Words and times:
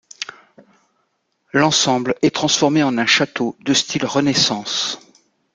L'ensemble 1.53 2.15
est 2.23 2.33
transformé 2.33 2.81
en 2.81 2.97
un 2.97 3.05
château 3.05 3.55
de 3.59 3.75
style 3.75 4.03
Renaissance. 4.07 4.97